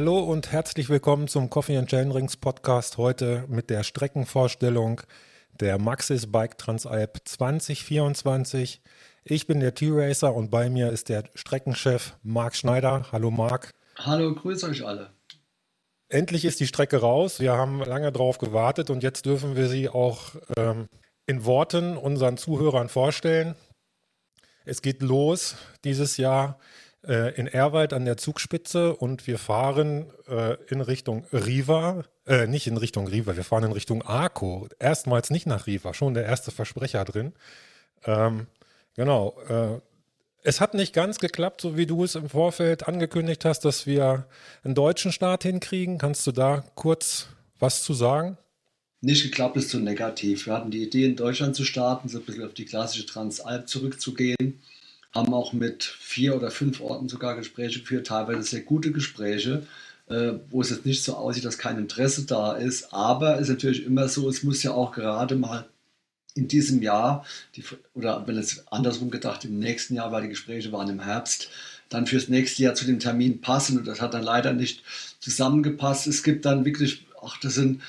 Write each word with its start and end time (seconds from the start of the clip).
Hallo 0.00 0.20
und 0.20 0.50
herzlich 0.50 0.88
willkommen 0.88 1.28
zum 1.28 1.50
Coffee 1.50 1.76
and 1.76 1.86
Chain 1.86 2.10
Rings 2.10 2.34
Podcast 2.34 2.96
heute 2.96 3.44
mit 3.48 3.68
der 3.68 3.82
Streckenvorstellung 3.82 5.02
der 5.60 5.78
Maxis 5.78 6.32
Bike 6.32 6.56
Transalp 6.56 7.20
2024. 7.22 8.80
Ich 9.24 9.46
bin 9.46 9.60
der 9.60 9.74
T-Racer 9.74 10.34
und 10.34 10.50
bei 10.50 10.70
mir 10.70 10.90
ist 10.90 11.10
der 11.10 11.24
Streckenchef 11.34 12.16
Marc 12.22 12.56
Schneider. 12.56 13.08
Hallo 13.12 13.30
Marc. 13.30 13.72
Hallo, 13.98 14.34
grüß 14.34 14.64
euch 14.64 14.86
alle. 14.86 15.10
Endlich 16.08 16.46
ist 16.46 16.60
die 16.60 16.66
Strecke 16.66 16.96
raus. 16.96 17.38
Wir 17.38 17.52
haben 17.52 17.80
lange 17.80 18.10
drauf 18.10 18.38
gewartet 18.38 18.88
und 18.88 19.02
jetzt 19.02 19.26
dürfen 19.26 19.54
wir 19.54 19.68
sie 19.68 19.90
auch 19.90 20.30
ähm, 20.56 20.86
in 21.26 21.44
Worten 21.44 21.98
unseren 21.98 22.38
Zuhörern 22.38 22.88
vorstellen. 22.88 23.54
Es 24.64 24.80
geht 24.80 25.02
los 25.02 25.56
dieses 25.84 26.16
Jahr 26.16 26.58
äh, 27.06 27.34
in 27.34 27.46
Erwald 27.46 27.92
an 27.92 28.04
der 28.04 28.16
Zugspitze 28.16 28.94
und 28.94 29.26
wir 29.26 29.38
fahren 29.38 30.06
äh, 30.28 30.56
in 30.68 30.80
Richtung 30.80 31.24
Riva, 31.32 32.04
äh, 32.26 32.46
nicht 32.46 32.66
in 32.66 32.76
Richtung 32.76 33.06
Riva, 33.08 33.36
wir 33.36 33.44
fahren 33.44 33.64
in 33.64 33.72
Richtung 33.72 34.02
Arco. 34.02 34.68
Erstmals 34.78 35.30
nicht 35.30 35.46
nach 35.46 35.66
Riva, 35.66 35.94
schon 35.94 36.14
der 36.14 36.24
erste 36.24 36.50
Versprecher 36.50 37.04
drin. 37.04 37.32
Ähm, 38.04 38.46
genau. 38.94 39.36
Äh, 39.48 39.80
es 40.42 40.60
hat 40.60 40.74
nicht 40.74 40.94
ganz 40.94 41.18
geklappt, 41.18 41.60
so 41.60 41.76
wie 41.76 41.86
du 41.86 42.04
es 42.04 42.14
im 42.14 42.28
Vorfeld 42.28 42.88
angekündigt 42.88 43.44
hast, 43.44 43.64
dass 43.64 43.86
wir 43.86 44.26
einen 44.64 44.74
deutschen 44.74 45.12
Start 45.12 45.42
hinkriegen. 45.42 45.98
Kannst 45.98 46.26
du 46.26 46.32
da 46.32 46.64
kurz 46.74 47.28
was 47.58 47.82
zu 47.82 47.92
sagen? 47.92 48.38
Nicht 49.02 49.22
geklappt 49.22 49.56
ist 49.56 49.70
zu 49.70 49.78
negativ. 49.78 50.46
Wir 50.46 50.54
hatten 50.54 50.70
die 50.70 50.82
Idee, 50.82 51.06
in 51.06 51.16
Deutschland 51.16 51.56
zu 51.56 51.64
starten, 51.64 52.08
so 52.08 52.18
ein 52.18 52.24
bisschen 52.24 52.44
auf 52.44 52.54
die 52.54 52.64
klassische 52.66 53.06
Transalp 53.06 53.68
zurückzugehen 53.68 54.60
haben 55.12 55.34
auch 55.34 55.52
mit 55.52 55.84
vier 55.84 56.36
oder 56.36 56.50
fünf 56.50 56.80
Orten 56.80 57.08
sogar 57.08 57.36
Gespräche 57.36 57.80
geführt, 57.80 58.06
teilweise 58.06 58.42
sehr 58.42 58.60
gute 58.60 58.92
Gespräche, 58.92 59.66
äh, 60.08 60.32
wo 60.50 60.60
es 60.60 60.70
jetzt 60.70 60.86
nicht 60.86 61.02
so 61.02 61.14
aussieht, 61.14 61.44
dass 61.44 61.58
kein 61.58 61.78
Interesse 61.78 62.26
da 62.26 62.52
ist. 62.52 62.92
Aber 62.92 63.36
es 63.36 63.42
ist 63.42 63.48
natürlich 63.48 63.84
immer 63.84 64.08
so, 64.08 64.28
es 64.28 64.42
muss 64.42 64.62
ja 64.62 64.72
auch 64.72 64.92
gerade 64.92 65.36
mal 65.36 65.66
in 66.34 66.46
diesem 66.48 66.80
Jahr, 66.82 67.24
die, 67.56 67.64
oder 67.94 68.26
wenn 68.26 68.36
es 68.36 68.66
andersrum 68.68 69.10
gedacht, 69.10 69.44
im 69.44 69.58
nächsten 69.58 69.94
Jahr, 69.94 70.12
weil 70.12 70.22
die 70.22 70.28
Gespräche 70.28 70.70
waren 70.72 70.88
im 70.88 71.00
Herbst, 71.00 71.50
dann 71.88 72.06
fürs 72.06 72.28
nächste 72.28 72.62
Jahr 72.62 72.74
zu 72.74 72.84
dem 72.84 73.00
Termin 73.00 73.40
passen. 73.40 73.78
Und 73.78 73.86
das 73.86 74.00
hat 74.00 74.14
dann 74.14 74.22
leider 74.22 74.52
nicht 74.52 74.84
zusammengepasst. 75.18 76.06
Es 76.06 76.22
gibt 76.22 76.44
dann 76.44 76.64
wirklich, 76.64 77.04
ach, 77.20 77.36
das 77.40 77.54
sind 77.54 77.82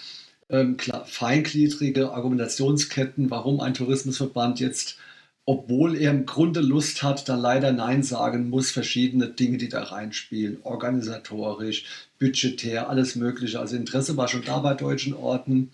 ähm, 0.50 0.76
klar, 0.78 1.06
feingliedrige 1.06 2.12
Argumentationsketten, 2.12 3.30
warum 3.30 3.60
ein 3.62 3.76
Tourismusverband 3.76 4.60
jetzt 4.60 4.98
obwohl 5.46 5.98
er 5.98 6.12
im 6.12 6.26
Grunde 6.26 6.62
Lust 6.62 7.02
hat, 7.02 7.28
dann 7.28 7.40
leider 7.40 7.72
Nein 7.72 8.04
sagen 8.04 8.50
muss, 8.50 8.72
verschiedene 8.72 9.28
Dinge, 9.28 9.58
die 9.58 9.70
da 9.70 9.84
reinspielen, 9.84 10.60
organisatorisch, 10.64 11.86
budgetär, 12.20 12.90
alles 12.90 13.16
Mögliche. 13.16 13.60
Also 13.60 13.76
Interesse 13.76 14.18
war 14.18 14.28
schon 14.28 14.46
da 14.46 14.60
bei 14.60 14.76
deutschen 14.76 15.14
Orten, 15.14 15.72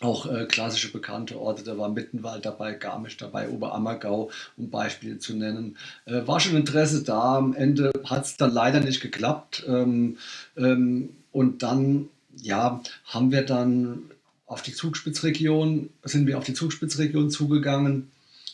auch 0.00 0.26
äh, 0.26 0.44
klassische 0.44 0.92
bekannte 0.92 1.40
Orte, 1.40 1.64
da 1.64 1.78
war 1.78 1.88
Mittenwald 1.88 2.44
dabei, 2.44 2.74
Garmisch 2.74 3.16
dabei, 3.16 3.48
Oberammergau, 3.48 4.30
um 4.56 4.70
Beispiele 4.70 5.18
zu 5.18 5.34
nennen. 5.34 5.78
Äh, 6.04 6.26
war 6.26 6.38
schon 6.38 6.54
Interesse 6.54 7.02
da, 7.02 7.36
am 7.36 7.54
Ende 7.54 7.92
hat 8.04 8.26
es 8.26 8.36
dann 8.36 8.52
leider 8.52 8.80
nicht 8.80 9.00
geklappt. 9.00 9.64
Ähm, 9.66 10.18
ähm, 10.56 11.16
und 11.32 11.62
dann, 11.62 12.10
ja, 12.34 12.82
haben 13.06 13.32
wir 13.32 13.42
dann 13.42 14.02
auf 14.46 14.62
die 14.62 14.74
Zugspitzregion, 14.74 15.88
sind 16.02 16.26
wir 16.26 16.38
auf 16.38 16.44
die 16.44 16.54
Zugspitzregion 16.54 17.30
zugegangen 17.30 18.10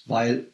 weil 0.06 0.46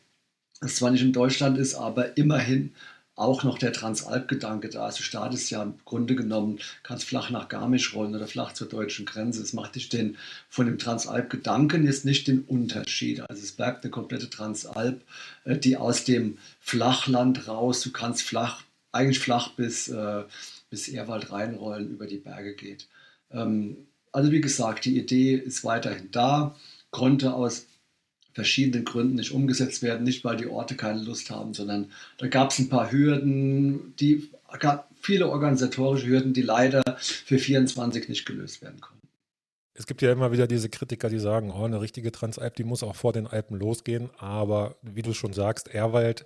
es 0.61 0.77
zwar 0.77 0.91
nicht 0.91 1.03
in 1.03 1.13
Deutschland 1.13 1.59
ist, 1.59 1.75
aber 1.75 2.17
immerhin 2.17 2.75
auch 3.19 3.43
noch 3.43 3.59
der 3.59 3.73
Transalp-Gedanke 3.73 4.69
da 4.69 4.89
ist. 4.89 5.01
Du 5.01 5.03
startest 5.03 5.51
ja 5.51 5.63
im 5.63 5.75
Grunde 5.85 6.15
genommen, 6.15 6.61
kannst 6.85 7.05
flach 7.05 7.31
nach 7.31 7.49
Garmisch 7.49 7.95
rollen 7.95 8.15
oder 8.15 8.29
flach 8.29 8.53
zur 8.53 8.69
deutschen 8.69 9.07
Grenze. 9.07 9.43
Es 9.43 9.53
macht 9.53 9.75
dich 9.75 9.89
den, 9.89 10.17
von 10.49 10.67
dem 10.67 10.79
Transalp-Gedanken 10.79 11.85
jetzt 11.85 12.05
nicht 12.05 12.29
den 12.29 12.43
Unterschied. 12.43 13.21
Also 13.29 13.43
es 13.43 13.53
bleibt 13.53 13.83
eine 13.83 13.91
komplette 13.91 14.31
Transalp, 14.31 15.03
äh, 15.45 15.59
die 15.59 15.77
aus 15.77 16.05
dem 16.05 16.39
Flachland 16.61 17.49
raus, 17.49 17.81
du 17.81 17.91
kannst 17.91 18.23
flach, 18.23 18.63
eigentlich 18.93 19.19
flach 19.19 19.51
bis, 19.51 19.89
äh, 19.89 20.23
bis 20.71 20.87
Ehrwald 20.89 21.33
reinrollen, 21.33 21.91
über 21.91 22.07
die 22.07 22.19
Berge 22.19 22.55
geht. 22.55 22.87
Ähm, 23.33 23.77
also 24.13 24.31
wie 24.31 24.41
gesagt, 24.41 24.85
die 24.85 24.97
Idee 24.97 25.35
ist 25.35 25.65
weiterhin 25.65 26.11
da, 26.13 26.55
konnte 26.91 27.35
aus 27.35 27.67
verschiedenen 28.39 28.85
Gründen 28.85 29.17
nicht 29.17 29.33
umgesetzt 29.33 29.83
werden. 29.83 30.05
Nicht, 30.05 30.23
weil 30.23 30.37
die 30.37 30.47
Orte 30.47 30.77
keine 30.77 31.03
Lust 31.03 31.29
haben, 31.29 31.55
sondern 31.55 31.91
da 32.19 32.29
gab 32.29 32.53
es 32.53 32.61
ein 32.61 32.69
paar 32.69 32.93
Hürden, 32.93 33.97
die 33.99 34.31
gab 34.61 34.89
viele 35.01 35.29
organisatorische 35.29 36.07
Hürden, 36.07 36.35
die 36.35 36.43
leider 36.43 36.85
für 36.99 37.37
24 37.37 38.09
nicht 38.09 38.25
gelöst 38.27 38.63
werden 38.63 38.81
konnten. 38.81 39.09
Es 39.75 39.87
gibt 39.87 40.03
ja 40.03 40.13
immer 40.13 40.31
wieder 40.31 40.47
diese 40.47 40.69
Kritiker, 40.69 41.09
die 41.09 41.19
sagen, 41.19 41.51
oh, 41.51 41.65
eine 41.65 41.81
richtige 41.81 42.13
Transalp, 42.13 42.55
die 42.55 42.63
muss 42.63 42.85
auch 42.85 42.95
vor 42.95 43.13
den 43.13 43.27
Alpen 43.27 43.59
losgehen. 43.59 44.09
Aber 44.19 44.77
wie 44.83 45.03
du 45.03 45.13
schon 45.15 45.33
sagst, 45.33 45.67
Erwald 45.67 46.25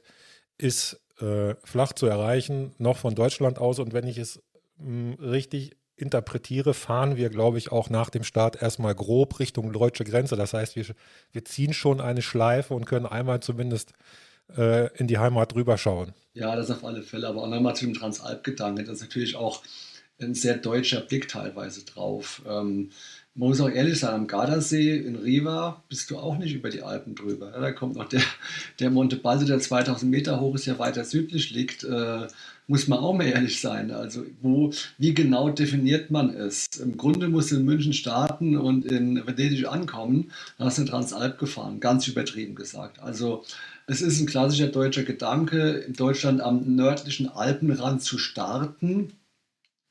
ist 0.59 1.01
äh, 1.19 1.55
flach 1.65 1.95
zu 1.95 2.05
erreichen, 2.05 2.75
noch 2.77 2.99
von 2.99 3.15
Deutschland 3.15 3.59
aus. 3.59 3.79
Und 3.79 3.95
wenn 3.95 4.07
ich 4.07 4.19
es 4.19 4.43
mh, 4.77 5.17
hm, 5.17 5.25
richtig 5.25 5.77
interpretiere, 6.03 6.75
fahren 6.75 7.17
wir, 7.17 7.31
glaube 7.31 7.59
ich, 7.59 7.73
auch 7.73 7.89
nach 7.89 8.11
dem 8.11 8.25
Start 8.25 8.61
erstmal 8.61 8.95
grob 8.95 9.39
Richtung 9.39 9.73
deutsche 9.73 10.05
Grenze. 10.05 10.37
Das 10.37 10.53
heißt, 10.53 10.77
wir, 10.77 10.85
wir 11.33 11.45
ziehen 11.45 11.73
schon 11.73 12.01
eine 12.01 12.23
Schleife 12.23 12.75
und 12.75 12.85
können 12.85 13.07
einmal 13.07 13.41
zumindest 13.41 13.95
äh, 14.57 14.95
in 14.97 15.07
die 15.07 15.19
Heimat 15.19 15.55
drüber 15.55 15.79
schauen. 15.79 16.13
Ja, 16.35 16.55
das 16.57 16.71
auf 16.71 16.85
alle 16.85 17.03
Fälle. 17.03 17.29
Aber 17.29 17.43
auch 17.43 17.49
nochmal 17.49 17.77
zu 17.77 17.87
dem 17.87 17.95
Transalp-Gedanken. 17.95 18.85
Das 18.85 18.97
ist 18.97 19.03
natürlich 19.03 19.37
auch 19.37 19.63
ein 20.21 20.35
sehr 20.35 20.57
deutscher 20.57 21.01
Blick 21.01 21.29
teilweise 21.29 21.85
drauf. 21.85 22.43
Ähm, 22.47 22.91
man 23.35 23.49
muss 23.49 23.61
auch 23.61 23.71
ehrlich 23.71 23.99
sein, 23.99 24.15
am 24.15 24.27
Gardasee 24.27 24.99
in 24.99 25.17
Riva 25.17 25.83
bist 25.89 26.11
du 26.11 26.19
auch 26.19 26.37
nicht 26.37 26.55
über 26.55 26.69
die 26.69 26.83
Alpen 26.83 27.15
drüber. 27.15 27.51
Da 27.51 27.73
kommt 27.73 27.97
noch 27.97 28.09
der, 28.09 28.23
der 28.79 28.91
Monte 28.91 29.17
Balse, 29.17 29.47
der 29.47 29.59
2000 29.59 30.11
Meter 30.11 30.41
hoch 30.41 30.55
ist, 30.55 30.67
ja 30.67 30.79
weiter 30.79 31.05
südlich 31.05 31.51
liegt. 31.51 31.83
Äh, 31.85 32.27
muss 32.73 32.89
man 32.89 33.01
auch 33.01 33.13
mal 33.13 33.27
ehrlich 33.27 33.61
sein. 33.61 33.91
Also 33.91 34.25
wo, 34.41 34.73
wie 34.97 35.13
genau 35.13 35.51
definiert 35.51 36.11
man 36.11 36.31
es? 36.31 36.69
Im 36.83 36.97
Grunde 36.97 37.29
muss 37.29 37.53
in 37.53 37.67
München 37.67 37.93
starten 37.93 38.57
und 38.57 38.87
in 38.87 39.27
Venedig 39.27 39.69
ankommen. 39.69 40.31
Da 40.57 40.65
hast 40.65 40.79
du 40.79 40.85
Transalp 40.85 41.39
gefahren, 41.39 41.81
ganz 41.81 42.09
übertrieben 42.09 42.55
gesagt. 42.55 42.99
Also 43.01 43.45
es 43.87 44.01
ist 44.01 44.21
ein 44.21 44.27
klassischer 44.27 44.69
deutscher 44.69 45.03
Gedanke, 45.03 45.85
in 45.87 45.93
Deutschland 45.93 46.41
am 46.41 46.75
nördlichen 46.75 47.29
Alpenrand 47.29 48.01
zu 48.01 48.17
starten 48.17 49.13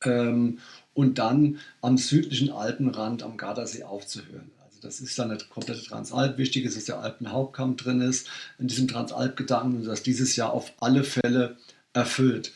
ähm, 0.03 0.57
und 0.95 1.19
dann 1.19 1.59
am 1.81 1.99
südlichen 1.99 2.49
Alpenrand 2.49 3.21
am 3.21 3.37
Gardasee 3.37 3.83
aufzuhören. 3.83 4.49
Also 4.65 4.79
das 4.81 5.01
ist 5.01 5.19
dann 5.19 5.29
eine 5.29 5.37
komplette 5.37 5.83
Transalp. 5.83 6.39
Wichtig 6.39 6.65
ist, 6.65 6.77
dass 6.77 6.85
der 6.85 6.99
Alpenhauptkamm 6.99 7.77
drin 7.77 8.01
ist 8.01 8.27
in 8.57 8.67
diesem 8.67 8.87
Transalp-Gedanken 8.87 9.75
und 9.75 9.85
das 9.85 10.01
dieses 10.01 10.35
Jahr 10.35 10.51
auf 10.51 10.73
alle 10.79 11.03
Fälle 11.03 11.57
erfüllt. 11.93 12.51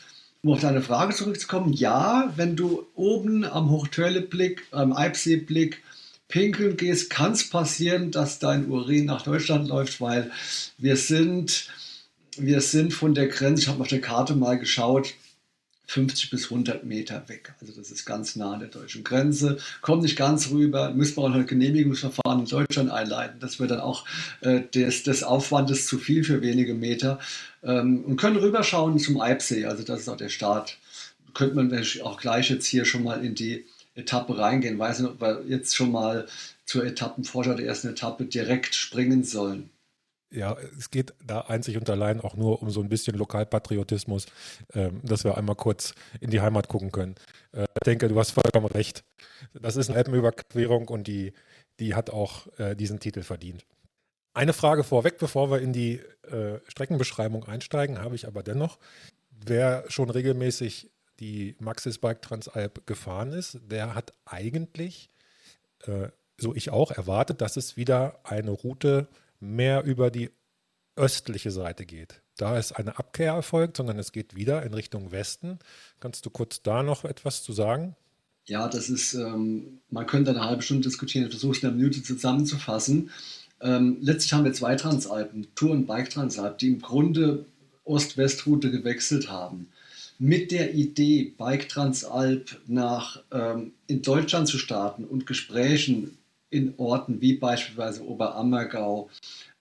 Um 0.45 0.51
auf 0.51 0.61
deine 0.61 0.83
Frage 0.83 1.15
zurückzukommen, 1.15 1.73
ja, 1.73 2.31
wenn 2.35 2.55
du 2.55 2.85
oben 2.93 3.45
am 3.45 3.71
Hochtörleblick, 3.71 4.61
am 4.69 4.93
Eibseeblick 4.93 5.81
pinkeln 6.27 6.77
gehst, 6.77 7.09
kann 7.09 7.31
es 7.31 7.49
passieren, 7.49 8.11
dass 8.11 8.37
dein 8.37 8.69
Urin 8.69 9.05
nach 9.05 9.23
Deutschland 9.23 9.67
läuft, 9.67 10.01
weil 10.01 10.29
wir 10.77 10.97
sind, 10.97 11.69
wir 12.37 12.61
sind 12.61 12.93
von 12.93 13.15
der 13.15 13.27
Grenze, 13.27 13.63
ich 13.63 13.69
habe 13.69 13.81
auf 13.81 13.87
der 13.87 14.01
Karte 14.01 14.35
mal 14.35 14.59
geschaut, 14.59 15.15
50 15.87 16.29
bis 16.29 16.45
100 16.45 16.83
Meter 16.83 17.23
weg. 17.27 17.53
Also 17.61 17.73
das 17.73 17.91
ist 17.91 18.05
ganz 18.05 18.35
nah 18.35 18.53
an 18.53 18.59
der 18.59 18.69
deutschen 18.69 19.03
Grenze. 19.03 19.57
Kommt 19.81 20.03
nicht 20.03 20.15
ganz 20.15 20.49
rüber, 20.49 20.91
müssen 20.91 21.17
wir 21.17 21.23
auch 21.23 21.33
ein 21.33 21.45
Genehmigungsverfahren 21.45 22.39
in 22.39 22.45
Deutschland 22.45 22.91
einleiten. 22.91 23.39
Das 23.39 23.59
wird 23.59 23.71
dann 23.71 23.79
auch 23.79 24.05
äh, 24.41 24.61
des, 24.61 25.03
des 25.03 25.23
Aufwandes 25.23 25.85
zu 25.85 25.97
viel 25.97 26.23
für 26.23 26.41
wenige 26.41 26.73
Meter. 26.73 27.19
Ähm, 27.63 28.03
und 28.03 28.17
können 28.17 28.37
rüberschauen 28.37 28.97
zum 28.99 29.21
Eibsee. 29.21 29.65
Also 29.65 29.83
das 29.83 30.01
ist 30.01 30.09
auch 30.09 30.17
der 30.17 30.29
Start. 30.29 30.77
Könnte 31.33 31.55
man 31.55 31.85
auch 32.03 32.19
gleich 32.19 32.49
jetzt 32.49 32.65
hier 32.65 32.85
schon 32.85 33.03
mal 33.03 33.23
in 33.23 33.35
die 33.35 33.65
Etappe 33.95 34.37
reingehen. 34.37 34.79
Weiß 34.79 34.99
nicht, 34.99 35.09
ob 35.09 35.21
wir 35.21 35.43
jetzt 35.47 35.75
schon 35.75 35.91
mal 35.91 36.27
zur 36.65 36.85
Etappenvorschau 36.85 37.53
der 37.53 37.65
ersten 37.65 37.89
Etappe 37.89 38.25
direkt 38.25 38.73
springen 38.73 39.23
sollen 39.23 39.69
ja, 40.35 40.57
es 40.77 40.91
geht 40.91 41.13
da 41.25 41.41
einzig 41.41 41.77
und 41.77 41.89
allein 41.89 42.21
auch 42.21 42.35
nur 42.35 42.61
um 42.61 42.69
so 42.69 42.81
ein 42.81 42.89
bisschen 42.89 43.17
Lokalpatriotismus, 43.17 44.25
ähm, 44.73 45.01
dass 45.03 45.23
wir 45.23 45.37
einmal 45.37 45.55
kurz 45.55 45.95
in 46.19 46.29
die 46.29 46.41
Heimat 46.41 46.67
gucken 46.67 46.91
können. 46.91 47.15
Äh, 47.51 47.63
ich 47.63 47.85
denke, 47.85 48.07
du 48.07 48.19
hast 48.19 48.31
vollkommen 48.31 48.67
recht. 48.67 49.03
Das 49.53 49.75
ist 49.75 49.89
eine 49.89 49.97
Alpenüberquerung 49.97 50.87
und 50.87 51.07
die, 51.07 51.33
die 51.79 51.95
hat 51.95 52.09
auch 52.09 52.47
äh, 52.57 52.75
diesen 52.75 52.99
Titel 52.99 53.23
verdient. 53.23 53.65
Eine 54.33 54.53
Frage 54.53 54.83
vorweg, 54.83 55.17
bevor 55.17 55.49
wir 55.49 55.61
in 55.61 55.71
die 55.71 56.01
äh, 56.29 56.59
Streckenbeschreibung 56.67 57.45
einsteigen, 57.45 57.99
habe 57.99 58.15
ich 58.15 58.27
aber 58.27 58.43
dennoch. 58.43 58.77
Wer 59.31 59.85
schon 59.87 60.09
regelmäßig 60.09 60.91
die 61.19 61.55
Maxis 61.59 61.99
Bike 61.99 62.21
Transalp 62.21 62.85
gefahren 62.85 63.31
ist, 63.31 63.59
der 63.63 63.95
hat 63.95 64.11
eigentlich, 64.25 65.09
äh, 65.85 66.09
so 66.37 66.53
ich 66.53 66.69
auch, 66.69 66.91
erwartet, 66.91 67.39
dass 67.39 67.55
es 67.55 67.77
wieder 67.77 68.19
eine 68.23 68.51
Route 68.51 69.07
mehr 69.39 69.83
über 69.83 70.11
die 70.11 70.31
östliche 70.95 71.51
Seite 71.51 71.85
geht. 71.85 72.21
da 72.37 72.57
ist 72.57 72.73
eine 72.73 72.99
Abkehr 72.99 73.33
erfolgt, 73.33 73.77
sondern 73.77 73.97
es 73.97 74.11
geht 74.11 74.35
wieder 74.35 74.63
in 74.63 74.73
Richtung 74.73 75.11
Westen. 75.11 75.59
Kannst 76.01 76.25
du 76.25 76.29
kurz 76.29 76.61
da 76.61 76.83
noch 76.83 77.05
etwas 77.05 77.43
zu 77.43 77.53
sagen? 77.53 77.95
Ja, 78.45 78.67
das 78.67 78.89
ist, 78.89 79.13
ähm, 79.13 79.79
man 79.89 80.05
könnte 80.05 80.31
eine 80.31 80.43
halbe 80.43 80.61
Stunde 80.61 80.83
diskutieren, 80.83 81.25
ich 81.25 81.31
versuche 81.31 81.53
es 81.53 81.63
in 81.63 81.69
einer 81.69 81.77
Minute 81.77 82.03
zusammenzufassen. 82.03 83.09
Ähm, 83.61 83.97
letztlich 84.01 84.33
haben 84.33 84.43
wir 84.43 84.53
zwei 84.53 84.75
Transalpen, 84.75 85.47
Tour- 85.55 85.71
und 85.71 85.87
Bike-Transalp, 85.87 86.57
die 86.57 86.67
im 86.67 86.81
Grunde 86.81 87.45
Ost-West-Route 87.85 88.69
gewechselt 88.69 89.29
haben. 89.29 89.69
Mit 90.19 90.51
der 90.51 90.73
Idee, 90.73 91.33
Bike 91.37 91.69
Transalp 91.69 92.59
nach 92.67 93.21
ähm, 93.31 93.73
in 93.87 94.01
Deutschland 94.01 94.47
zu 94.47 94.57
starten 94.57 95.03
und 95.05 95.25
Gesprächen 95.25 96.17
in 96.55 96.73
Orten 96.77 97.21
wie 97.21 97.33
beispielsweise 97.33 98.05
Oberammergau, 98.05 99.09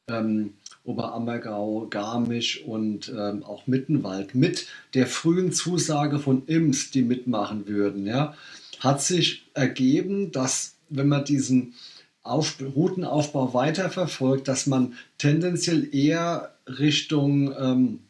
ähm, 0.08 0.54
Oberammergau, 0.84 1.86
Garmisch 1.88 2.62
und 2.64 3.08
ähm, 3.08 3.42
auch 3.42 3.66
Mittenwald 3.66 4.34
mit 4.34 4.66
der 4.94 5.06
frühen 5.06 5.52
Zusage 5.52 6.18
von 6.18 6.46
IMS, 6.46 6.90
die 6.90 7.02
mitmachen 7.02 7.66
würden, 7.66 8.06
ja, 8.06 8.34
hat 8.80 9.00
sich 9.02 9.46
ergeben, 9.54 10.30
dass 10.30 10.76
wenn 10.90 11.08
man 11.08 11.24
diesen 11.24 11.74
auf, 12.22 12.56
Routenaufbau 12.60 13.54
weiterverfolgt, 13.54 14.48
dass 14.48 14.66
man 14.66 14.94
tendenziell 15.18 15.94
eher 15.94 16.54
Richtung, 16.66 17.54
ähm, 17.58 18.00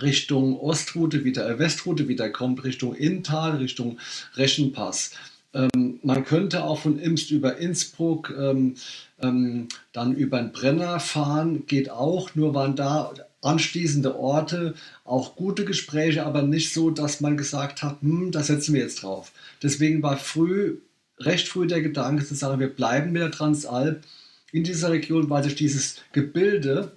Richtung 0.00 0.58
Ostroute 0.58 1.24
wieder, 1.24 1.48
äh, 1.48 1.58
Westroute 1.58 2.08
wieder 2.08 2.30
kommt, 2.30 2.64
Richtung 2.64 2.94
Inntal, 2.94 3.56
Richtung 3.56 3.98
Reschenpass. 4.34 5.12
Ähm, 5.54 6.00
man 6.02 6.24
könnte 6.24 6.64
auch 6.64 6.80
von 6.80 6.98
Imst 6.98 7.30
über 7.30 7.56
Innsbruck, 7.56 8.34
ähm, 8.38 8.74
ähm, 9.22 9.68
dann 9.92 10.14
über 10.16 10.38
den 10.38 10.52
Brenner 10.52 11.00
fahren, 11.00 11.66
geht 11.66 11.90
auch, 11.90 12.34
nur 12.34 12.54
waren 12.54 12.76
da 12.76 13.12
anschließende 13.40 14.18
Orte, 14.18 14.74
auch 15.04 15.36
gute 15.36 15.64
Gespräche, 15.64 16.26
aber 16.26 16.42
nicht 16.42 16.72
so, 16.72 16.90
dass 16.90 17.20
man 17.20 17.36
gesagt 17.36 17.82
hat, 17.82 18.00
hm, 18.00 18.32
da 18.32 18.42
setzen 18.42 18.74
wir 18.74 18.82
jetzt 18.82 19.02
drauf. 19.02 19.32
Deswegen 19.62 20.02
war 20.02 20.16
früh 20.16 20.78
recht 21.18 21.48
früh 21.48 21.66
der 21.66 21.82
Gedanke 21.82 22.24
zu 22.24 22.34
sagen, 22.34 22.58
wir 22.58 22.74
bleiben 22.74 23.12
mit 23.12 23.22
der 23.22 23.30
Transalp 23.30 24.02
in 24.50 24.64
dieser 24.64 24.90
Region, 24.90 25.30
weil 25.30 25.44
sich 25.44 25.54
dieses 25.54 25.96
Gebilde 26.12 26.92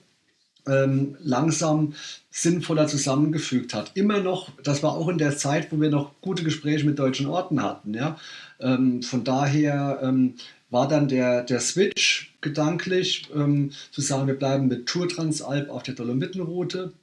langsam 0.68 1.94
sinnvoller 2.30 2.88
zusammengefügt 2.88 3.74
hat. 3.74 3.92
Immer 3.96 4.20
noch, 4.20 4.52
das 4.62 4.84
war 4.84 4.92
auch 4.94 5.08
in 5.08 5.18
der 5.18 5.38
Zeit, 5.38 5.72
wo 5.72 5.82
wir 5.82 5.90
noch 5.90 6.20
gute 6.22 6.44
Gespräche 6.44 6.86
mit 6.86 7.00
deutschen 7.00 7.26
Orten 7.26 7.64
hatten. 7.64 7.94
Ja? 7.94 8.20
Ähm, 8.60 9.02
von 9.02 9.24
daher 9.24 10.00
ähm, 10.04 10.36
war 10.70 10.88
dann 10.88 11.08
der, 11.08 11.44
der 11.44 11.60
Switch 11.60 12.36
gedanklich, 12.42 13.30
ähm, 13.34 13.72
zu 13.92 14.02
sagen, 14.02 14.28
wir 14.28 14.38
bleiben 14.38 14.68
mit 14.68 14.86
Tour 14.86 15.10
Transalp 15.10 15.70
auf 15.70 15.84
der 15.84 15.96
Dolomitenroute 15.96 16.94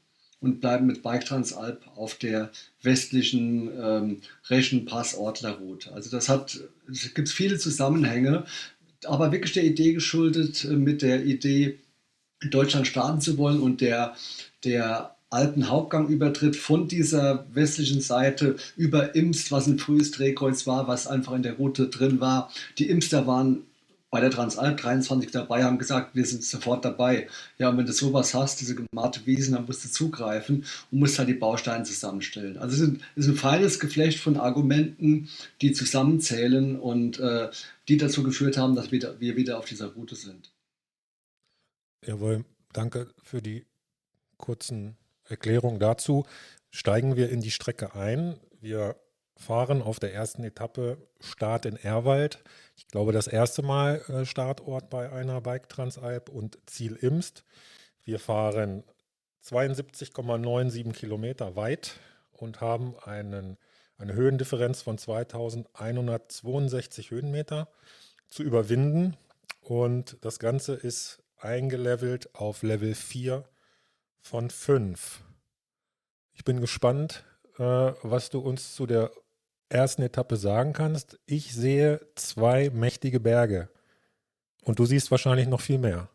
und 0.41 0.61
bleiben 0.61 0.87
mit 0.87 1.03
Bike 1.03 1.25
Transalp 1.25 1.81
auf 1.97 2.17
der 2.17 2.51
westlichen 2.83 3.71
ähm, 3.81 4.21
Reschenpass-Ortler-Route. 4.49 5.93
Also 5.93 6.11
das 6.11 6.29
hat, 6.29 6.61
es 6.91 7.15
gibt 7.15 7.29
viele 7.31 7.59
Zusammenhänge, 7.59 8.45
aber 9.07 9.33
wirklich 9.33 9.55
der 9.55 9.65
Idee 9.65 9.95
geschuldet, 9.95 10.65
äh, 10.65 10.77
mit 10.77 11.03
der 11.03 11.25
Idee, 11.25 11.79
Deutschland 12.51 12.87
starten 12.87 13.21
zu 13.21 13.39
wollen 13.39 13.61
und 13.61 13.81
der, 13.81 14.15
der 14.65 15.15
alten 15.31 15.69
Hauptgangübertritt 15.69 16.57
von 16.57 16.87
dieser 16.87 17.47
westlichen 17.53 18.01
Seite 18.01 18.57
über 18.77 19.15
Imst, 19.15 19.51
was 19.51 19.67
ein 19.67 19.79
frühes 19.79 20.13
Drehkreuz 20.13 20.67
war, 20.67 20.87
was 20.87 21.07
einfach 21.07 21.33
in 21.33 21.43
der 21.43 21.55
Route 21.55 21.89
drin 21.89 22.21
war. 22.21 22.51
Die 22.79 22.89
Imster 22.89 23.27
waren 23.27 23.63
bei 24.15 24.21
der 24.21 24.31
Transalp 24.31 24.77
23 24.77 25.33
dabei, 25.33 25.65
haben 25.65 25.77
gesagt, 25.77 26.15
wir 26.15 26.25
sind 26.25 26.45
sofort 26.45 26.85
dabei. 26.85 27.27
Ja, 27.59 27.71
und 27.71 27.79
wenn 27.79 27.87
du 27.87 27.93
sowas 27.93 28.33
hast, 28.33 28.61
diese 28.61 28.77
gemalte 28.77 29.27
Wiesen, 29.27 29.55
dann 29.55 29.67
musst 29.67 29.85
du 29.85 29.89
zugreifen 29.89 30.65
und 30.93 31.01
musst 31.01 31.19
halt 31.19 31.29
die 31.29 31.35
Bausteine 31.35 31.83
zusammenstellen. 31.83 32.57
Also 32.57 32.85
es 32.85 32.93
ist 33.17 33.27
ein 33.27 33.35
feines 33.35 33.81
Geflecht 33.81 34.21
von 34.21 34.37
Argumenten, 34.37 35.29
die 35.61 35.73
zusammenzählen 35.73 36.79
und 36.79 37.19
äh, 37.19 37.49
die 37.89 37.97
dazu 37.97 38.23
geführt 38.23 38.57
haben, 38.57 38.77
dass 38.77 38.93
wir, 38.93 39.17
wir 39.19 39.35
wieder 39.35 39.59
auf 39.59 39.65
dieser 39.65 39.89
Route 39.89 40.15
sind. 40.15 40.54
Jawohl, 42.07 42.45
danke 42.73 43.09
für 43.23 43.41
die 43.41 43.65
kurzen 44.37 44.97
Erklärungen 45.27 45.79
dazu. 45.79 46.27
Steigen 46.71 47.17
wir 47.17 47.31
in 47.31 47.41
die 47.41 47.51
Strecke 47.51 47.95
ein. 47.95 48.39
Wir 48.61 48.97
fahren 49.37 49.81
auf 49.81 49.99
der 49.99 50.13
ersten 50.13 50.45
Etappe 50.45 50.99
Start 51.21 51.65
in 51.65 51.77
Erwald. 51.77 52.45
Ich 52.77 52.89
glaube, 52.89 53.13
das 53.13 53.27
erste 53.27 53.63
Mal 53.63 54.03
äh, 54.09 54.27
Startort 54.27 54.91
bei 54.91 55.11
einer 55.11 55.41
Bike 55.41 55.71
Transalp 55.71 56.29
und 56.29 56.59
Ziel 56.67 56.97
Imst. 56.97 57.43
Wir 58.03 58.19
fahren 58.19 58.85
72,97 59.43 60.93
Kilometer 60.93 61.57
weit 61.57 61.99
und 62.33 62.61
haben 62.61 62.97
einen, 63.03 63.57
eine 63.97 64.13
Höhendifferenz 64.13 64.83
von 64.83 64.99
2162 64.99 67.11
Höhenmeter 67.11 67.69
zu 68.29 68.43
überwinden. 68.43 69.17
Und 69.63 70.19
das 70.21 70.39
Ganze 70.39 70.75
ist 70.75 71.24
eingelevelt 71.45 72.35
auf 72.35 72.63
Level 72.63 72.95
4 72.95 73.45
von 74.21 74.51
5. 74.51 75.23
Ich 76.33 76.45
bin 76.45 76.61
gespannt, 76.61 77.25
äh, 77.59 77.93
was 78.03 78.31
du 78.31 78.41
uns 78.41 78.75
zu 78.75 78.87
der 78.87 79.13
ersten 79.69 80.03
Etappe 80.03 80.37
sagen 80.37 80.73
kannst. 80.73 81.19
Ich 81.27 81.55
sehe 81.55 82.01
zwei 82.15 82.71
mächtige 82.71 83.21
Berge 83.21 83.69
und 84.63 84.79
du 84.79 84.87
siehst 84.87 85.11
wahrscheinlich 85.11 85.47
noch 85.47 85.61
viel 85.61 85.79
mehr. 85.79 86.09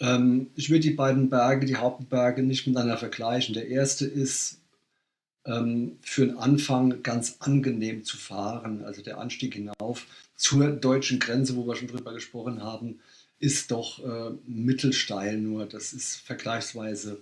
Ähm, 0.00 0.50
ich 0.56 0.70
würde 0.70 0.80
die 0.80 0.90
beiden 0.90 1.28
Berge, 1.30 1.66
die 1.66 1.76
Hauptberge, 1.76 2.42
nicht 2.42 2.66
miteinander 2.66 2.98
vergleichen. 2.98 3.54
Der 3.54 3.68
erste 3.68 4.06
ist 4.06 4.60
ähm, 5.44 5.98
für 6.02 6.26
den 6.26 6.38
Anfang 6.38 7.02
ganz 7.02 7.36
angenehm 7.40 8.04
zu 8.04 8.16
fahren. 8.16 8.84
Also 8.84 9.02
der 9.02 9.18
Anstieg 9.18 9.54
hinauf 9.54 10.06
zur 10.34 10.70
deutschen 10.70 11.18
Grenze, 11.18 11.56
wo 11.56 11.66
wir 11.66 11.76
schon 11.76 11.88
drüber 11.88 12.14
gesprochen 12.14 12.62
haben, 12.62 13.00
ist 13.42 13.72
doch 13.72 13.98
äh, 13.98 14.34
mittelsteil 14.46 15.36
nur. 15.36 15.66
Das 15.66 15.92
ist 15.92 16.16
vergleichsweise 16.16 17.18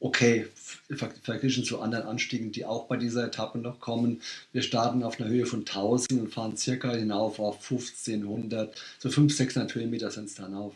okay 0.00 0.48
verglichen 1.22 1.62
zu 1.62 1.80
anderen 1.80 2.06
Anstiegen, 2.06 2.50
die 2.50 2.64
auch 2.64 2.88
bei 2.88 2.96
dieser 2.96 3.26
Etappe 3.26 3.58
noch 3.58 3.78
kommen. 3.78 4.20
Wir 4.50 4.62
starten 4.62 5.04
auf 5.04 5.20
einer 5.20 5.28
Höhe 5.28 5.46
von 5.46 5.60
1000 5.60 6.20
und 6.20 6.34
fahren 6.34 6.56
circa 6.56 6.92
hinauf 6.92 7.38
auf 7.38 7.56
1500, 7.56 8.74
so 8.98 9.10
500, 9.10 9.36
600 9.36 9.74
Höhenmeter 9.74 10.10
sind 10.10 10.24
es 10.24 10.34
dann 10.34 10.54
auf. 10.54 10.74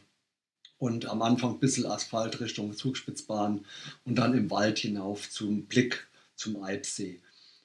Und 0.78 1.07
am 1.07 1.23
Anfang 1.23 1.54
ein 1.54 1.61
bisschen 1.61 1.87
Asphalt 1.87 2.40
Richtung 2.40 2.76
Zugspitzbahn 2.76 3.64
und 4.04 4.14
dann 4.14 4.37
im 4.37 4.50
Wald 4.50 4.78
hinauf 4.78 5.28
zum 5.30 5.64
Blick 5.64 6.07
zum 6.37 6.62
Alpsee. 6.62 7.21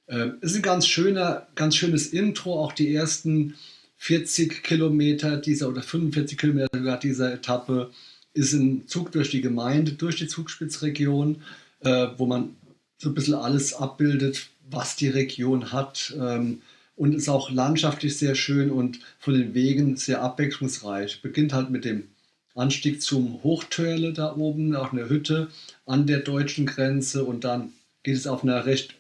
Ähm, 0.08 0.38
ist 0.42 0.56
ein 0.56 0.62
ganz 0.62 0.88
schöner, 0.88 1.48
ganz 1.56 1.76
schönes 1.76 2.08
Intro, 2.08 2.64
auch 2.64 2.72
die 2.72 2.96
ersten 2.96 3.56
40 4.00 4.64
Kilometer 4.64 5.38
dieser 5.38 5.70
oder 5.70 5.84
45 5.84 6.38
Kilometer 6.38 6.70
sogar 6.74 7.00
dieser 7.00 7.34
Etappe 7.34 7.92
ist 8.34 8.54
ein 8.54 8.88
Zug 8.88 9.12
durch 9.12 9.30
die 9.30 9.42
Gemeinde, 9.42 9.94
durch 9.94 10.16
die 10.16 10.28
Zugspitzregion, 10.28 11.42
äh, 11.82 12.08
wo 12.18 12.26
man 12.26 12.56
so 12.98 13.10
ein 13.10 13.14
bisschen 13.14 13.36
alles 13.36 13.74
abbildet, 13.74 14.48
was 14.70 14.96
die 14.96 15.10
Region 15.10 15.72
hat. 15.72 16.16
Ähm, 16.18 16.62
und 16.96 17.16
ist 17.16 17.30
auch 17.30 17.50
landschaftlich 17.50 18.18
sehr 18.18 18.36
schön 18.36 18.70
und 18.72 19.00
von 19.20 19.34
den 19.34 19.54
Wegen 19.54 19.96
sehr 19.96 20.22
abwechslungsreich. 20.22 21.22
Beginnt 21.22 21.54
halt 21.54 21.70
mit 21.70 21.86
dem 21.86 22.10
Anstieg 22.56 23.02
zum 23.02 23.42
Hochtörle 23.42 24.12
da 24.12 24.36
oben, 24.36 24.76
auch 24.76 24.92
eine 24.92 25.08
Hütte 25.08 25.48
an 25.86 26.08
der 26.08 26.20
deutschen 26.20 26.66
Grenze 26.66 27.24
und 27.24 27.46
dann 27.46 27.72
geht 28.04 28.18
es 28.18 28.28
auf 28.28 28.44
einer 28.44 28.66
recht 28.66 28.96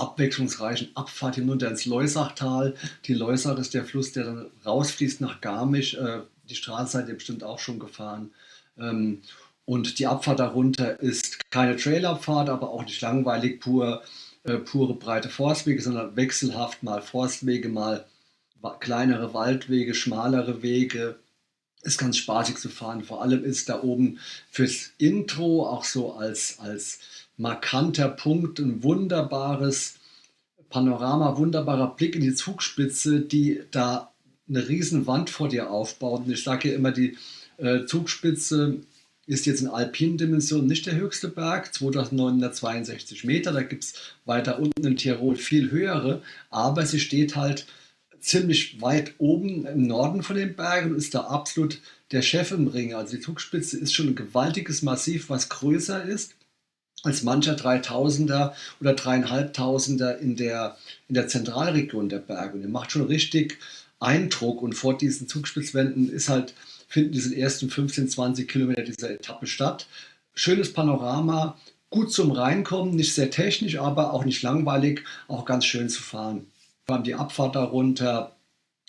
abwechslungsreichen 0.00 0.90
Abfahrt 0.94 1.36
hinunter 1.36 1.68
ins 1.68 1.86
Leusachtal. 1.86 2.74
Die 3.04 3.14
Leusach 3.14 3.58
ist 3.58 3.74
der 3.74 3.84
Fluss, 3.84 4.12
der 4.12 4.24
dann 4.24 4.50
rausfließt 4.64 5.20
nach 5.20 5.40
Garmisch. 5.40 5.94
Äh, 5.94 6.20
die 6.48 6.56
Straße 6.56 6.92
seid 6.92 7.08
ihr 7.08 7.14
bestimmt 7.14 7.44
auch 7.44 7.58
schon 7.58 7.78
gefahren. 7.78 8.30
Ähm, 8.78 9.22
und 9.64 9.98
die 9.98 10.06
Abfahrt 10.06 10.40
darunter 10.40 10.98
ist 11.00 11.38
keine 11.50 11.76
Trailabfahrt, 11.76 12.48
aber 12.48 12.70
auch 12.70 12.84
nicht 12.84 13.00
langweilig, 13.00 13.60
pur, 13.60 14.02
äh, 14.42 14.56
pure 14.56 14.94
breite 14.94 15.28
Forstwege, 15.28 15.80
sondern 15.80 16.16
wechselhaft 16.16 16.82
mal 16.82 17.02
Forstwege, 17.02 17.68
mal 17.68 18.06
kleinere 18.80 19.32
Waldwege, 19.32 19.94
schmalere 19.94 20.62
Wege. 20.62 21.20
Ist 21.82 21.98
ganz 21.98 22.18
spaßig 22.18 22.56
zu 22.56 22.68
fahren. 22.68 23.04
Vor 23.04 23.22
allem 23.22 23.44
ist 23.44 23.68
da 23.68 23.82
oben 23.82 24.18
fürs 24.50 24.90
Intro 24.98 25.66
auch 25.66 25.84
so 25.84 26.12
als, 26.12 26.58
als 26.58 26.98
markanter 27.40 28.08
Punkt 28.08 28.58
ein 28.58 28.82
wunderbares 28.82 29.94
Panorama, 30.68 31.36
wunderbarer 31.38 31.96
Blick 31.96 32.14
in 32.14 32.20
die 32.20 32.34
Zugspitze, 32.34 33.20
die 33.20 33.62
da 33.70 34.12
eine 34.48 34.68
riesen 34.68 35.06
Wand 35.06 35.30
vor 35.30 35.48
dir 35.48 35.70
aufbaut. 35.70 36.26
Und 36.26 36.32
ich 36.32 36.44
sage 36.44 36.68
ja 36.68 36.74
immer, 36.76 36.92
die 36.92 37.16
äh, 37.56 37.86
Zugspitze 37.86 38.80
ist 39.26 39.46
jetzt 39.46 39.62
in 39.62 39.68
alpinen 39.68 40.18
Dimensionen 40.18 40.66
nicht 40.66 40.86
der 40.86 40.96
höchste 40.96 41.28
Berg, 41.28 41.72
2962 41.72 43.24
Meter. 43.24 43.52
Da 43.52 43.62
gibt 43.62 43.84
es 43.84 43.94
weiter 44.26 44.58
unten 44.58 44.86
in 44.86 44.96
Tirol 44.96 45.36
viel 45.36 45.70
höhere, 45.70 46.22
aber 46.50 46.84
sie 46.84 47.00
steht 47.00 47.36
halt 47.36 47.66
ziemlich 48.20 48.82
weit 48.82 49.14
oben 49.18 49.64
im 49.64 49.86
Norden 49.86 50.22
von 50.22 50.36
den 50.36 50.56
Bergen 50.56 50.90
und 50.90 50.98
ist 50.98 51.14
da 51.14 51.20
absolut 51.20 51.80
der 52.12 52.22
Chef 52.22 52.50
im 52.50 52.66
Ring. 52.66 52.92
Also 52.92 53.16
die 53.16 53.22
Zugspitze 53.22 53.78
ist 53.78 53.94
schon 53.94 54.08
ein 54.08 54.14
gewaltiges 54.14 54.82
Massiv, 54.82 55.30
was 55.30 55.48
größer 55.48 56.04
ist 56.04 56.34
als 57.02 57.22
mancher 57.22 57.54
3000er 57.54 58.52
oder 58.80 58.92
3500er 58.92 60.18
in 60.18 60.36
der, 60.36 60.76
in 61.08 61.14
der 61.14 61.28
Zentralregion 61.28 62.08
der 62.08 62.18
Berge. 62.18 62.56
Und 62.56 62.62
er 62.62 62.68
macht 62.68 62.92
schon 62.92 63.06
richtig 63.06 63.58
Eindruck. 64.00 64.62
Und 64.62 64.74
vor 64.74 64.96
diesen 64.96 65.28
Zugspitzwänden 65.28 66.10
ist 66.10 66.28
halt, 66.28 66.54
finden 66.88 67.12
diese 67.12 67.36
ersten 67.36 67.70
15, 67.70 68.08
20 68.08 68.48
Kilometer 68.48 68.82
dieser 68.82 69.10
Etappe 69.10 69.46
statt. 69.46 69.86
Schönes 70.34 70.72
Panorama, 70.72 71.58
gut 71.90 72.12
zum 72.12 72.32
Reinkommen, 72.32 72.96
nicht 72.96 73.14
sehr 73.14 73.30
technisch, 73.30 73.78
aber 73.78 74.12
auch 74.12 74.24
nicht 74.24 74.42
langweilig, 74.42 75.04
auch 75.28 75.44
ganz 75.44 75.64
schön 75.64 75.88
zu 75.88 76.02
fahren. 76.02 76.46
Wir 76.86 76.94
haben 76.94 77.04
die 77.04 77.14
Abfahrt 77.14 77.56
darunter, 77.56 78.36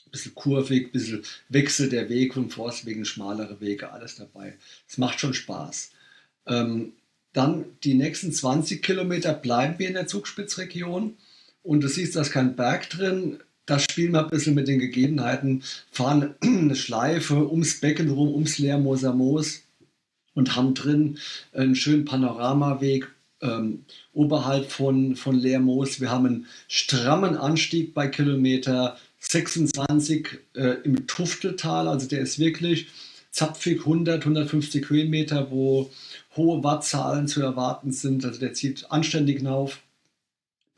ein 0.06 0.12
bisschen 0.12 0.36
kurvig, 0.36 0.88
ein 0.88 0.92
bisschen 0.92 1.24
Wechsel 1.50 1.90
der 1.90 2.10
Weg 2.10 2.34
vom 2.34 2.50
Forstwegen, 2.50 3.06
schmalere 3.06 3.60
Wege, 3.62 3.92
alles 3.92 4.16
dabei. 4.16 4.58
Es 4.88 4.98
macht 4.98 5.20
schon 5.20 5.34
Spaß. 5.34 5.92
Ähm, 6.48 6.94
dann 7.34 7.66
die 7.84 7.94
nächsten 7.94 8.32
20 8.32 8.84
Kilometer 8.84 9.34
bleiben 9.34 9.76
wir 9.78 9.88
in 9.88 9.94
der 9.94 10.08
Zugspitzregion 10.08 11.16
und 11.64 11.82
du 11.82 11.88
siehst, 11.88 12.16
da 12.16 12.22
ist 12.22 12.32
kein 12.32 12.56
Berg 12.56 12.90
drin. 12.90 13.40
Da 13.66 13.80
spielen 13.80 14.12
wir 14.12 14.24
ein 14.24 14.30
bisschen 14.30 14.56
mit 14.56 14.68
den 14.68 14.80
Gegebenheiten, 14.80 15.64
fahren 15.92 16.36
eine 16.42 16.76
Schleife 16.76 17.50
ums 17.50 17.80
Becken 17.80 18.10
rum, 18.10 18.34
ums 18.34 18.58
Leermoser 18.58 19.14
Moos 19.14 19.62
und 20.34 20.56
haben 20.56 20.74
drin 20.74 21.20
einen 21.54 21.76
schönen 21.76 22.06
Panoramaweg 22.06 23.08
ähm, 23.42 23.86
oberhalb 24.14 24.72
von, 24.72 25.16
von 25.16 25.36
Leermoos. 25.36 26.02
Wir 26.02 26.10
haben 26.10 26.26
einen 26.26 26.46
strammen 26.68 27.38
Anstieg 27.38 27.94
bei 27.94 28.08
Kilometer 28.08 28.98
26 29.20 30.40
äh, 30.56 30.78
im 30.84 31.08
Tufteltal, 31.08 31.88
also 31.88 32.08
der 32.08 32.22
ist 32.22 32.40
wirklich 32.40 32.88
zapfig 33.32 33.80
100, 33.82 34.24
150 34.24 34.90
Höhenmeter, 34.90 35.52
wo 35.52 35.90
hohe 36.36 36.64
Wattzahlen 36.64 37.28
zu 37.28 37.42
erwarten 37.42 37.92
sind. 37.92 38.26
Also 38.26 38.40
der 38.40 38.54
zieht 38.54 38.92
anständig 38.92 39.38
hinauf. 39.38 39.82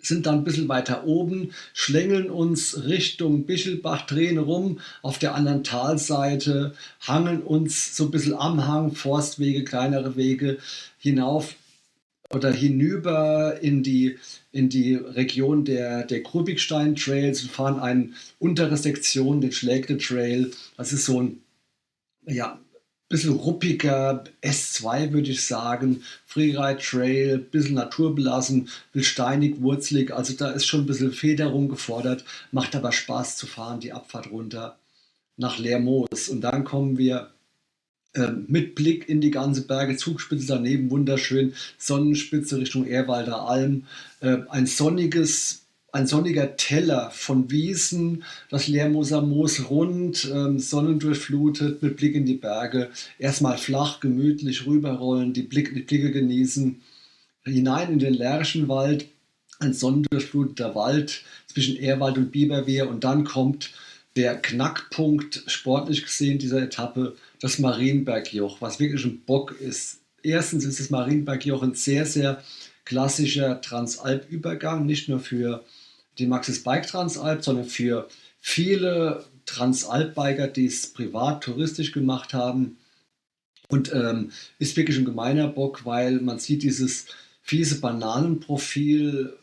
Sind 0.01 0.25
dann 0.25 0.39
ein 0.39 0.43
bisschen 0.43 0.67
weiter 0.67 1.05
oben, 1.05 1.53
schlängeln 1.74 2.29
uns 2.29 2.83
Richtung 2.83 3.45
Bichelbach, 3.45 4.05
drehen 4.05 4.38
rum 4.38 4.81
auf 5.01 5.17
der 5.17 5.33
anderen 5.33 5.63
Talseite, 5.63 6.74
hangeln 7.00 7.41
uns 7.41 7.95
so 7.95 8.05
ein 8.05 8.12
bisschen 8.12 8.33
am 8.33 8.67
Hang, 8.67 8.95
Forstwege, 8.95 9.63
kleinere 9.63 10.17
Wege 10.17 10.57
hinauf 10.98 11.55
oder 12.33 12.51
hinüber 12.51 13.62
in 13.62 13.81
die, 13.81 14.17
in 14.51 14.67
die 14.67 14.95
Region 14.95 15.63
der, 15.63 16.05
der 16.05 16.19
Grubigstein 16.19 16.98
Trails 16.98 17.43
und 17.43 17.51
fahren 17.51 17.79
eine 17.79 18.10
untere 18.39 18.75
Sektion, 18.75 19.39
den 19.39 19.53
Schlägte 19.53 19.98
Trail. 19.98 20.51
Das 20.75 20.91
ist 20.91 21.05
so 21.05 21.22
ein 21.22 21.43
ja, 22.25 22.60
bisschen 23.10 23.33
ruppiger 23.33 24.24
S2, 24.41 25.12
würde 25.12 25.31
ich 25.31 25.45
sagen. 25.45 26.03
Freeride 26.25 26.79
Trail, 26.81 27.38
bisschen 27.38 27.75
naturbelassen, 27.75 28.69
bisschen 28.91 29.12
steinig, 29.12 29.62
wurzelig. 29.62 30.13
Also 30.13 30.33
da 30.33 30.51
ist 30.51 30.65
schon 30.65 30.81
ein 30.81 30.86
bisschen 30.88 31.12
Federung 31.12 31.69
gefordert, 31.69 32.25
macht 32.51 32.75
aber 32.75 32.91
Spaß 32.91 33.38
zu 33.38 33.48
fahren, 33.48 33.79
die 33.79 33.93
Abfahrt 33.93 34.31
runter 34.31 34.77
nach 35.38 35.60
Lermoos. 35.60 36.29
Und 36.29 36.41
dann 36.41 36.63
kommen 36.63 36.98
wir 36.98 37.31
äh, 38.13 38.31
mit 38.48 38.75
Blick 38.75 39.10
in 39.10 39.22
die 39.22 39.31
ganze 39.31 39.65
Berge, 39.65 39.98
Zugspitze 39.98 40.48
daneben, 40.48 40.91
wunderschön, 40.91 41.53
Sonnenspitze 41.77 42.57
Richtung 42.57 42.86
Ehrwalder 42.86 43.48
Alm. 43.48 43.86
Äh, 44.22 44.38
ein 44.50 44.67
sonniges 44.67 45.62
ein 45.93 46.07
sonniger 46.07 46.57
Teller 46.57 47.12
von 47.12 47.51
Wiesen, 47.51 48.23
das 48.50 48.67
Leermoser 48.67 49.21
Moos 49.21 49.69
rund, 49.69 50.29
ähm, 50.33 50.57
sonnendurchflutet, 50.57 51.83
mit 51.83 51.97
Blick 51.97 52.15
in 52.15 52.25
die 52.25 52.33
Berge. 52.33 52.89
Erstmal 53.19 53.59
flach, 53.59 54.00
gemütlich 54.00 54.65
rüberrollen, 54.65 55.33
die, 55.33 55.43
Blick, 55.43 55.73
die 55.75 55.81
Blicke 55.81 56.12
genießen. 56.12 56.81
Hinein 57.45 57.93
in 57.93 58.00
den 58.00 58.15
Lärchenwald, 58.15 59.05
ein 59.59 59.73
sonnendurchfluteter 59.73 60.73
Wald 60.73 61.23
zwischen 61.45 61.75
Ehrwald 61.75 62.17
und 62.17 62.31
Biberwehr. 62.31 62.89
Und 62.89 63.03
dann 63.03 63.23
kommt 63.23 63.69
der 64.15 64.35
Knackpunkt, 64.35 65.43
sportlich 65.45 66.03
gesehen, 66.03 66.39
dieser 66.39 66.63
Etappe, 66.63 67.15
das 67.39 67.59
Marienbergjoch, 67.59 68.62
was 68.62 68.79
wirklich 68.79 69.05
ein 69.05 69.21
Bock 69.25 69.59
ist. 69.62 70.00
Erstens 70.23 70.65
ist 70.65 70.79
das 70.79 70.89
Marienbergjoch 70.89 71.62
ein 71.62 71.75
sehr, 71.75 72.07
sehr 72.07 72.41
klassischer 72.83 73.62
Transalpübergang, 73.62 74.88
nicht 74.88 75.07
nur 75.07 75.19
für 75.19 75.63
die 76.17 76.27
Maxis 76.27 76.63
Bike 76.63 76.88
Transalp, 76.88 77.43
sondern 77.43 77.65
für 77.65 78.08
viele 78.39 79.25
Transalp-Biker, 79.46 80.48
die 80.48 80.65
es 80.65 80.88
privat, 80.88 81.43
touristisch 81.43 81.91
gemacht 81.91 82.34
haben. 82.34 82.77
Und 83.70 83.91
ähm, 83.93 84.32
ist 84.60 84.77
wirklich 84.77 84.98
ein 84.98 85.05
gemeiner 85.05 85.48
Bock, 85.48 85.86
weil 85.86 86.20
man 86.20 86.39
sieht 86.39 86.63
dieses 86.63 87.08
fiese 87.41 87.79
Bananenprofil, 87.79 89.34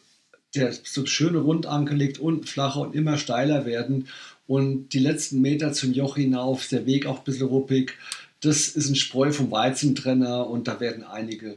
der 0.54 0.72
so 0.72 1.06
schön 1.06 1.36
rund 1.36 1.66
angelegt, 1.66 2.18
unten 2.18 2.46
flacher 2.46 2.80
und 2.80 2.94
immer 2.94 3.18
steiler 3.18 3.66
werden. 3.66 4.08
Und 4.46 4.90
die 4.90 4.98
letzten 4.98 5.40
Meter 5.40 5.72
zum 5.72 5.92
Joch 5.92 6.16
hinauf, 6.16 6.68
der 6.68 6.86
Weg 6.86 7.06
auch 7.06 7.18
ein 7.18 7.24
bisschen 7.24 7.46
ruppig. 7.46 7.94
Das 8.40 8.68
ist 8.68 8.88
ein 8.88 8.96
Spreu 8.96 9.32
vom 9.32 9.50
Weizentrenner 9.50 10.48
und 10.48 10.66
da 10.66 10.80
werden 10.80 11.04
einige 11.04 11.56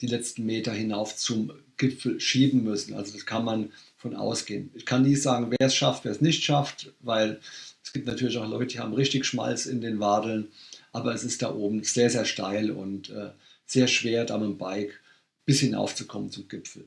die 0.00 0.06
letzten 0.06 0.44
Meter 0.44 0.72
hinauf 0.72 1.16
zum 1.16 1.52
Gipfel 1.76 2.20
schieben 2.20 2.62
müssen. 2.62 2.94
Also 2.94 3.12
das 3.12 3.26
kann 3.26 3.44
man 3.44 3.72
von 4.04 4.14
ausgehen. 4.14 4.70
Ich 4.74 4.84
kann 4.84 5.02
nie 5.02 5.16
sagen, 5.16 5.50
wer 5.50 5.66
es 5.66 5.74
schafft, 5.74 6.04
wer 6.04 6.12
es 6.12 6.20
nicht 6.20 6.44
schafft, 6.44 6.92
weil 7.00 7.40
es 7.82 7.94
gibt 7.94 8.06
natürlich 8.06 8.36
auch 8.36 8.46
Leute, 8.46 8.66
die 8.66 8.78
haben 8.78 8.92
richtig 8.92 9.24
Schmalz 9.24 9.64
in 9.64 9.80
den 9.80 9.98
Wadeln, 9.98 10.48
aber 10.92 11.14
es 11.14 11.24
ist 11.24 11.40
da 11.40 11.54
oben 11.54 11.82
sehr, 11.84 12.10
sehr 12.10 12.26
steil 12.26 12.70
und 12.70 13.08
äh, 13.08 13.30
sehr 13.64 13.88
schwer, 13.88 14.26
da 14.26 14.36
mit 14.36 14.48
dem 14.48 14.58
Bike 14.58 15.00
bis 15.46 15.60
hinaufzukommen 15.60 16.30
zum 16.30 16.48
Gipfel. 16.48 16.86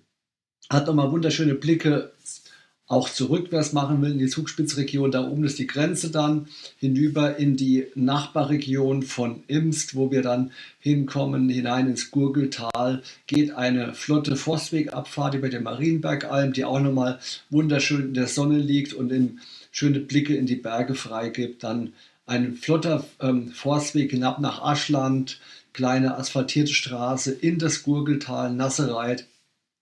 Hat 0.70 0.86
nochmal 0.86 1.12
wunderschöne 1.12 1.56
Blicke 1.56 2.14
auch 2.88 3.10
zurück, 3.10 3.48
wer 3.50 3.66
machen 3.74 4.02
will, 4.02 4.14
in 4.14 4.18
die 4.18 4.28
Zugspitzregion. 4.28 5.12
Da 5.12 5.28
oben 5.28 5.44
ist 5.44 5.60
die 5.60 5.68
Grenze 5.68 6.10
dann 6.10 6.48
hinüber 6.80 7.38
in 7.38 7.58
die 7.58 7.88
Nachbarregion 7.96 9.04
von 9.04 9.44
Imst, 9.48 9.96
wo 9.96 10.10
wir 10.10 10.22
dann 10.22 10.52
hinkommen, 10.80 11.50
hinein 11.50 11.88
ins 11.88 12.12
Gurgeltal, 12.12 13.04
geht 13.28 13.52
eine 13.52 13.94
flotte 13.94 14.38
Forstwegabfahrt 14.38 15.36
über 15.36 15.50
den 15.50 15.64
Marienbergalm, 15.64 16.54
die 16.54 16.64
auch 16.64 16.80
nochmal 16.80 17.20
wunderschön 17.50 18.08
in 18.08 18.14
der 18.14 18.28
Sonne 18.28 18.58
liegt 18.58 18.94
und 18.94 19.12
in 19.12 19.40
schöne 19.72 20.00
Blicke 20.00 20.36
in 20.36 20.46
die 20.46 20.56
Berge 20.56 20.96
freigibt. 20.96 21.64
Dann 21.64 21.92
ein 22.26 22.56
flotter 22.56 23.06
ähm, 23.20 23.50
Forstweg 23.50 24.12
hinab 24.12 24.40
nach 24.40 24.62
Aschland, 24.62 25.40
kleine 25.74 26.18
asphaltierte 26.18 26.74
Straße 26.74 27.32
in 27.32 27.60
das 27.60 27.84
Gurgeltal, 27.84 28.54
Nassereit 28.54 29.28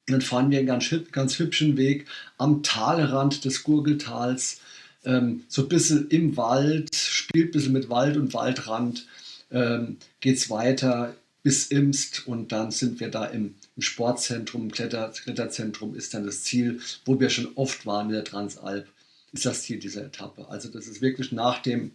dann 0.08 0.22
fahren 0.22 0.52
wir 0.52 0.60
einen 0.60 0.68
ganz, 0.68 0.94
ganz 1.12 1.40
hübschen 1.40 1.78
Weg 1.78 2.06
am 2.38 2.64
Talrand 2.64 3.46
des 3.46 3.64
Gurgeltals, 3.64 4.62
ähm, 5.04 5.44
so 5.48 5.64
ein 5.64 5.70
bisschen 5.70 6.08
im 6.10 6.38
Wald, 6.38 6.96
spielt 6.96 7.50
ein 7.50 7.52
bisschen 7.52 7.74
mit 7.74 7.90
Wald 7.90 8.18
und 8.18 8.34
Waldrand, 8.34 9.08
ähm, 9.52 9.98
geht 10.20 10.38
es 10.38 10.50
weiter 10.50 11.16
bis 11.44 11.68
Imst 11.68 12.28
und 12.28 12.52
dann 12.52 12.72
sind 12.72 13.00
wir 13.00 13.10
da 13.10 13.26
im, 13.26 13.56
im 13.76 13.82
Sportzentrum, 13.82 14.72
Kletter, 14.72 15.10
Kletterzentrum 15.10 15.96
ist 15.96 16.14
dann 16.14 16.26
das 16.26 16.44
Ziel, 16.44 16.82
wo 17.06 17.20
wir 17.20 17.30
schon 17.30 17.50
oft 17.56 17.86
waren 17.86 18.08
mit 18.08 18.16
der 18.16 18.24
Transalp, 18.24 18.88
ist 19.32 19.46
das 19.46 19.62
Ziel 19.62 19.78
dieser 19.78 20.06
Etappe. 20.06 20.48
Also 20.50 20.70
das 20.70 20.88
ist 20.88 21.02
wirklich 21.02 21.32
nach 21.32 21.62
dem 21.62 21.92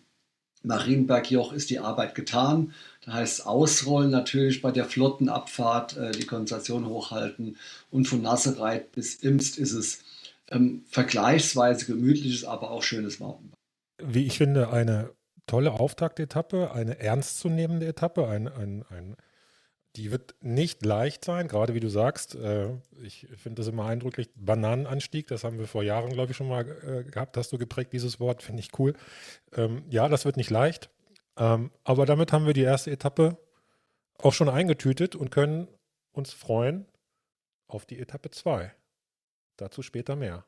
Marienbergjoch 0.62 1.52
ist 1.52 1.70
die 1.70 1.78
Arbeit 1.78 2.14
getan. 2.14 2.74
Da 3.04 3.14
heißt 3.14 3.40
es 3.40 3.46
ausrollen 3.46 4.10
natürlich 4.10 4.60
bei 4.60 4.70
der 4.70 4.84
Flottenabfahrt, 4.84 5.96
äh, 5.96 6.12
die 6.12 6.26
Konzentration 6.26 6.86
hochhalten. 6.86 7.56
Und 7.90 8.06
von 8.06 8.22
Nassereit 8.22 8.92
bis 8.92 9.14
Imst 9.14 9.58
ist 9.58 9.72
es 9.72 10.04
ähm, 10.50 10.84
vergleichsweise 10.88 11.86
gemütliches, 11.86 12.44
aber 12.44 12.70
auch 12.70 12.82
schönes 12.82 13.20
Mountainbike. 13.20 13.56
Wie 14.02 14.26
ich 14.26 14.38
finde, 14.38 14.70
eine 14.70 15.10
tolle 15.46 15.72
Auftaktetappe, 15.72 16.72
eine 16.72 17.00
ernstzunehmende 17.00 17.86
Etappe, 17.86 18.28
ein, 18.28 18.48
ein, 18.48 18.84
ein 18.90 19.16
die 19.96 20.10
wird 20.10 20.34
nicht 20.40 20.84
leicht 20.84 21.24
sein, 21.24 21.48
gerade 21.48 21.74
wie 21.74 21.80
du 21.80 21.88
sagst. 21.88 22.34
Äh, 22.34 22.76
ich 23.02 23.26
finde 23.36 23.60
das 23.60 23.68
immer 23.68 23.86
eindrücklich. 23.86 24.28
Bananenanstieg, 24.36 25.26
das 25.26 25.44
haben 25.44 25.58
wir 25.58 25.66
vor 25.66 25.82
Jahren, 25.82 26.12
glaube 26.12 26.30
ich, 26.30 26.36
schon 26.36 26.48
mal 26.48 26.64
äh, 26.82 27.10
gehabt. 27.10 27.36
Hast 27.36 27.52
du 27.52 27.58
geprägt, 27.58 27.92
dieses 27.92 28.20
Wort, 28.20 28.42
finde 28.42 28.60
ich 28.60 28.78
cool. 28.78 28.94
Ähm, 29.52 29.82
ja, 29.90 30.08
das 30.08 30.24
wird 30.24 30.36
nicht 30.36 30.50
leicht. 30.50 30.90
Ähm, 31.36 31.70
aber 31.84 32.06
damit 32.06 32.32
haben 32.32 32.46
wir 32.46 32.52
die 32.52 32.62
erste 32.62 32.90
Etappe 32.90 33.36
auch 34.18 34.32
schon 34.32 34.48
eingetütet 34.48 35.16
und 35.16 35.30
können 35.30 35.68
uns 36.12 36.32
freuen 36.32 36.86
auf 37.66 37.86
die 37.86 37.98
Etappe 37.98 38.30
2. 38.30 38.72
Dazu 39.56 39.82
später 39.82 40.16
mehr. 40.16 40.44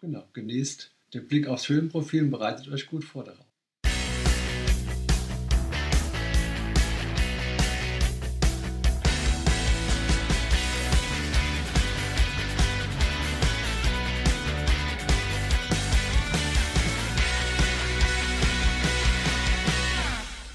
Genau, 0.00 0.26
genießt 0.32 0.94
den 1.14 1.28
Blick 1.28 1.46
aufs 1.46 1.68
Höhenprofil 1.68 2.24
und 2.24 2.30
bereitet 2.30 2.68
euch 2.68 2.86
gut 2.86 3.04
vor 3.04 3.24
darauf. 3.24 3.51